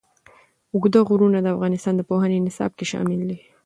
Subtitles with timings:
[0.73, 3.37] اوږده غرونه د افغانستان د پوهنې نصاب کې شامل دي.